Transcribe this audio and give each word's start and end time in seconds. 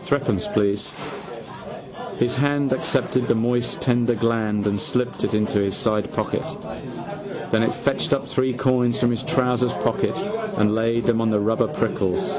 —Threepence, 0.00 0.48
please. 0.48 0.90
His 2.18 2.34
hand 2.34 2.72
accepted 2.72 3.28
the 3.28 3.36
moist 3.36 3.80
tender 3.80 4.16
gland 4.16 4.66
and 4.66 4.80
slid 4.80 5.22
it 5.22 5.32
into 5.32 5.62
a 5.62 5.70
sidepocket. 5.70 6.42
Then 7.52 7.62
it 7.62 7.72
fetched 7.72 8.12
up 8.12 8.26
three 8.26 8.52
coins 8.52 8.98
from 8.98 9.12
his 9.12 9.22
trousers' 9.22 9.72
pocket 9.74 10.16
and 10.56 10.74
laid 10.74 11.04
them 11.04 11.20
on 11.20 11.30
the 11.30 11.38
rubber 11.38 11.68
prickles. 11.68 12.36